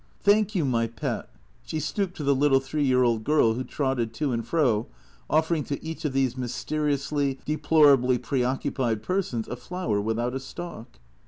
"Thank 0.23 0.55
you, 0.55 0.65
my 0.65 0.87
pet." 0.87 1.29
She 1.63 1.79
stooped 1.79 2.17
to 2.17 2.23
the 2.23 2.33
little 2.33 2.59
three 2.59 2.83
year 2.83 3.03
old 3.03 3.23
girl 3.23 3.53
who 3.53 3.63
trotted 3.63 4.15
to 4.15 4.31
and 4.31 4.43
fro, 4.43 4.87
offering 5.29 5.63
to 5.65 5.85
each 5.85 6.05
of 6.05 6.13
these 6.13 6.35
mys 6.35 6.53
teriously, 6.65 7.37
deplorably 7.45 8.17
preoccupied 8.17 9.03
persons 9.03 9.47
a 9.47 9.55
flower 9.55 10.01
without 10.01 10.33
a 10.33 10.39
stalk. 10.39 10.97